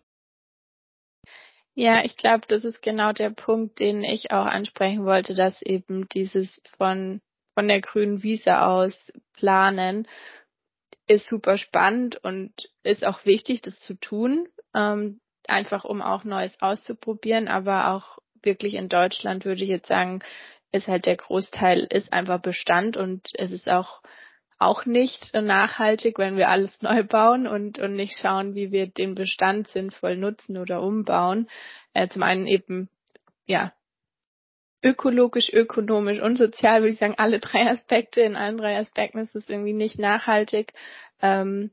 Ja, 1.80 2.04
ich 2.04 2.16
glaube, 2.16 2.44
das 2.48 2.64
ist 2.64 2.82
genau 2.82 3.12
der 3.12 3.30
Punkt, 3.30 3.78
den 3.78 4.02
ich 4.02 4.32
auch 4.32 4.46
ansprechen 4.46 5.04
wollte, 5.04 5.34
dass 5.34 5.62
eben 5.62 6.08
dieses 6.08 6.60
von, 6.76 7.20
von 7.54 7.68
der 7.68 7.80
grünen 7.80 8.24
Wiese 8.24 8.62
aus 8.62 9.12
planen 9.34 10.08
ist 11.06 11.28
super 11.28 11.56
spannend 11.56 12.16
und 12.24 12.52
ist 12.82 13.06
auch 13.06 13.24
wichtig, 13.26 13.62
das 13.62 13.78
zu 13.78 13.94
tun, 13.94 14.48
ähm, 14.74 15.20
einfach 15.46 15.84
um 15.84 16.02
auch 16.02 16.24
Neues 16.24 16.60
auszuprobieren, 16.60 17.46
aber 17.46 17.92
auch 17.92 18.18
wirklich 18.42 18.74
in 18.74 18.88
Deutschland 18.88 19.44
würde 19.44 19.62
ich 19.62 19.70
jetzt 19.70 19.86
sagen, 19.86 20.18
ist 20.72 20.88
halt 20.88 21.06
der 21.06 21.16
Großteil 21.16 21.86
ist 21.90 22.12
einfach 22.12 22.40
Bestand 22.40 22.96
und 22.96 23.28
es 23.34 23.52
ist 23.52 23.68
auch 23.68 24.02
auch 24.58 24.86
nicht 24.86 25.34
nachhaltig, 25.34 26.18
wenn 26.18 26.36
wir 26.36 26.48
alles 26.48 26.82
neu 26.82 27.04
bauen 27.04 27.46
und, 27.46 27.78
und 27.78 27.94
nicht 27.94 28.18
schauen, 28.18 28.54
wie 28.54 28.72
wir 28.72 28.88
den 28.88 29.14
Bestand 29.14 29.68
sinnvoll 29.68 30.16
nutzen 30.16 30.58
oder 30.58 30.82
umbauen. 30.82 31.48
Äh, 31.94 32.08
zum 32.08 32.22
einen 32.24 32.46
eben, 32.46 32.88
ja, 33.46 33.72
ökologisch, 34.82 35.52
ökonomisch 35.52 36.20
und 36.20 36.36
sozial, 36.36 36.80
würde 36.80 36.94
ich 36.94 36.98
sagen, 36.98 37.14
alle 37.18 37.40
drei 37.40 37.70
Aspekte. 37.70 38.20
In 38.20 38.36
allen 38.36 38.58
drei 38.58 38.78
Aspekten 38.78 39.18
ist 39.18 39.34
es 39.34 39.48
irgendwie 39.48 39.72
nicht 39.72 39.98
nachhaltig. 39.98 40.72
Ähm, 41.20 41.70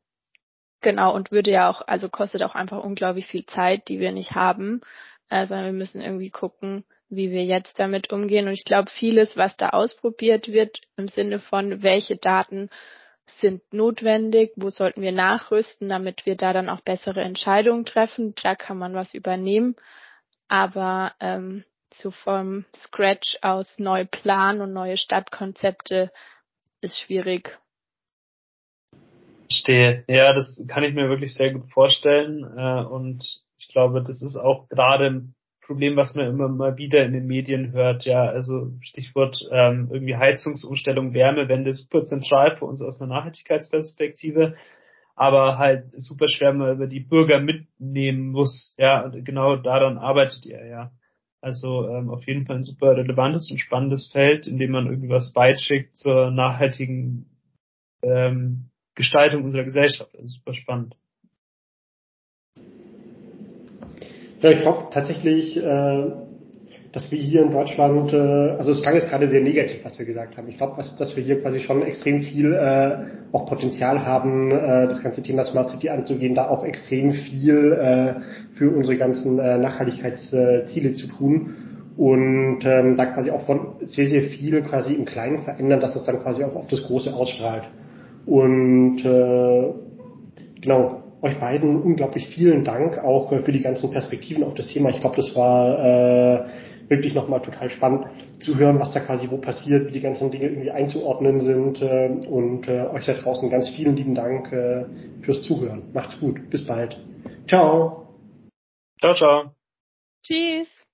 genau, 0.81 1.13
und 1.13 1.31
würde 1.31 1.51
ja 1.51 1.69
auch, 1.69 1.81
also 1.87 2.09
kostet 2.09 2.43
auch 2.43 2.55
einfach 2.55 2.83
unglaublich 2.83 3.27
viel 3.27 3.45
Zeit, 3.45 3.87
die 3.89 3.99
wir 3.99 4.11
nicht 4.11 4.33
haben. 4.33 4.81
Also 5.29 5.55
wir 5.55 5.71
müssen 5.71 6.01
irgendwie 6.01 6.29
gucken, 6.29 6.85
wie 7.09 7.31
wir 7.31 7.43
jetzt 7.43 7.79
damit 7.79 8.11
umgehen. 8.11 8.47
Und 8.47 8.53
ich 8.53 8.65
glaube, 8.65 8.89
vieles, 8.89 9.37
was 9.37 9.55
da 9.57 9.69
ausprobiert 9.69 10.47
wird, 10.47 10.81
im 10.97 11.07
Sinne 11.07 11.39
von, 11.39 11.83
welche 11.83 12.17
Daten 12.17 12.69
sind 13.27 13.61
notwendig, 13.73 14.51
wo 14.55 14.69
sollten 14.69 15.01
wir 15.01 15.11
nachrüsten, 15.11 15.89
damit 15.89 16.25
wir 16.25 16.35
da 16.35 16.53
dann 16.53 16.69
auch 16.69 16.81
bessere 16.81 17.21
Entscheidungen 17.21 17.85
treffen. 17.85 18.33
Da 18.41 18.55
kann 18.55 18.77
man 18.77 18.93
was 18.93 19.13
übernehmen. 19.13 19.75
Aber 20.47 21.13
ähm, 21.19 21.63
so 21.93 22.11
vom 22.11 22.65
Scratch 22.75 23.37
aus 23.41 23.79
neu 23.79 24.05
planen 24.05 24.61
und 24.61 24.73
neue 24.73 24.97
Stadtkonzepte 24.97 26.11
ist 26.81 26.99
schwierig. 26.99 27.57
Stehe. 29.49 30.03
Ja, 30.07 30.33
das 30.33 30.61
kann 30.67 30.83
ich 30.83 30.93
mir 30.93 31.09
wirklich 31.09 31.33
sehr 31.33 31.53
gut 31.53 31.71
vorstellen. 31.71 32.43
Äh, 32.57 32.83
und 32.83 33.23
ich 33.57 33.67
glaube, 33.69 34.03
das 34.03 34.21
ist 34.21 34.35
auch 34.35 34.67
gerade 34.69 35.23
Problem, 35.65 35.95
was 35.95 36.15
man 36.15 36.27
immer 36.27 36.47
mal 36.47 36.77
wieder 36.77 37.03
in 37.03 37.13
den 37.13 37.27
Medien 37.27 37.71
hört, 37.71 38.05
ja, 38.05 38.25
also 38.25 38.71
Stichwort 38.81 39.39
ähm, 39.51 39.89
irgendwie 39.91 40.15
Heizungsumstellung, 40.15 41.13
Wärmewende, 41.13 41.73
super 41.73 42.05
zentral 42.05 42.57
für 42.57 42.65
uns 42.65 42.81
aus 42.81 43.01
einer 43.01 43.13
Nachhaltigkeitsperspektive, 43.13 44.55
aber 45.15 45.57
halt 45.57 45.85
super 45.93 46.27
schwer 46.27 46.53
man 46.53 46.75
über 46.75 46.87
die 46.87 46.99
Bürger 46.99 47.39
mitnehmen 47.39 48.29
muss, 48.31 48.75
ja, 48.77 49.05
und 49.05 49.25
genau 49.25 49.55
daran 49.55 49.97
arbeitet 49.97 50.45
ihr, 50.45 50.65
ja. 50.65 50.91
Also 51.41 51.87
ähm, 51.87 52.09
auf 52.09 52.25
jeden 52.25 52.45
Fall 52.45 52.57
ein 52.57 52.63
super 52.63 52.97
relevantes 52.97 53.51
und 53.51 53.59
spannendes 53.59 54.11
Feld, 54.11 54.47
in 54.47 54.57
dem 54.57 54.71
man 54.71 54.87
irgendwie 54.87 55.09
was 55.09 55.31
beiträgt 55.31 55.95
zur 55.95 56.31
nachhaltigen 56.31 57.29
ähm, 58.01 58.71
Gestaltung 58.95 59.43
unserer 59.43 59.63
Gesellschaft. 59.63 60.15
Also 60.15 60.27
super 60.27 60.53
spannend. 60.53 60.95
Ja, 64.45 64.51
ich 64.51 64.61
glaube 64.61 64.89
tatsächlich, 64.91 65.57
äh, 65.57 66.03
dass 66.91 67.11
wir 67.11 67.17
hier 67.17 67.41
in 67.41 67.49
Deutschland, 67.49 68.13
äh, 68.13 68.15
also 68.15 68.73
es 68.73 68.83
klang 68.83 68.93
jetzt 68.93 69.09
gerade 69.09 69.27
sehr 69.27 69.41
negativ, 69.41 69.83
was 69.83 69.97
wir 69.97 70.05
gesagt 70.05 70.37
haben. 70.37 70.47
Ich 70.49 70.57
glaube, 70.57 70.79
dass 70.99 71.15
wir 71.15 71.23
hier 71.23 71.41
quasi 71.41 71.61
schon 71.61 71.81
extrem 71.81 72.21
viel 72.21 72.53
äh, 72.53 72.95
auch 73.31 73.47
Potenzial 73.47 74.05
haben, 74.05 74.51
äh, 74.51 74.85
das 74.85 75.01
ganze 75.01 75.23
Thema 75.23 75.45
Smart 75.45 75.69
City 75.69 75.89
anzugehen, 75.89 76.35
da 76.35 76.47
auch 76.47 76.63
extrem 76.63 77.13
viel 77.13 77.71
äh, 77.71 78.13
für 78.55 78.69
unsere 78.69 78.97
ganzen 78.97 79.39
äh, 79.39 79.57
Nachhaltigkeitsziele 79.57 80.93
zu 80.93 81.07
tun 81.07 81.55
und 81.97 82.59
ähm, 82.65 82.97
da 82.97 83.07
quasi 83.07 83.31
auch 83.31 83.47
von 83.47 83.77
sehr, 83.81 84.05
sehr 84.05 84.21
viel 84.21 84.61
quasi 84.61 84.93
im 84.93 85.05
Kleinen 85.05 85.41
verändern, 85.41 85.79
dass 85.79 85.95
es 85.95 86.03
dann 86.03 86.21
quasi 86.21 86.43
auch 86.43 86.55
auf 86.55 86.67
das 86.67 86.83
Große 86.83 87.11
ausstrahlt. 87.11 87.63
Und 88.27 88.99
äh, 89.03 89.73
genau, 90.61 91.01
euch 91.25 91.39
beiden 91.39 91.81
unglaublich 91.81 92.27
vielen 92.29 92.63
Dank 92.63 92.97
auch 92.99 93.31
äh, 93.31 93.41
für 93.41 93.51
die 93.51 93.61
ganzen 93.61 93.91
Perspektiven 93.91 94.43
auf 94.43 94.53
das 94.53 94.67
Thema. 94.67 94.89
Ich 94.89 94.99
glaube, 94.99 95.15
das 95.15 95.35
war 95.35 95.79
äh, 95.79 96.45
wirklich 96.87 97.13
nochmal 97.13 97.41
total 97.41 97.69
spannend 97.69 98.05
zu 98.39 98.57
hören, 98.57 98.79
was 98.79 98.93
da 98.93 98.99
quasi 98.99 99.29
wo 99.29 99.37
passiert, 99.37 99.87
wie 99.87 99.91
die 99.91 100.01
ganzen 100.01 100.31
Dinge 100.31 100.45
irgendwie 100.45 100.71
einzuordnen 100.71 101.39
sind. 101.39 101.81
Äh, 101.81 102.27
und 102.29 102.67
äh, 102.67 102.85
euch 102.93 103.05
da 103.05 103.13
draußen 103.13 103.49
ganz 103.49 103.69
vielen 103.69 103.95
lieben 103.95 104.15
Dank 104.15 104.51
äh, 104.51 104.85
fürs 105.21 105.41
Zuhören. 105.41 105.83
Macht's 105.93 106.19
gut. 106.19 106.49
Bis 106.49 106.65
bald. 106.65 106.97
Ciao. 107.47 108.07
Ciao, 108.99 109.13
ciao. 109.13 109.51
Tschüss. 110.23 110.84